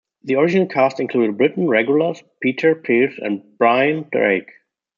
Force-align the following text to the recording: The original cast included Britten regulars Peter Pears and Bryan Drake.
The 0.23 0.33
original 0.33 0.65
cast 0.65 0.99
included 0.99 1.37
Britten 1.37 1.67
regulars 1.67 2.23
Peter 2.41 2.73
Pears 2.73 3.19
and 3.21 3.43
Bryan 3.59 4.07
Drake. 4.11 4.49